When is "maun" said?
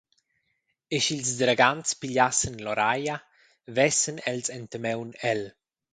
4.85-5.09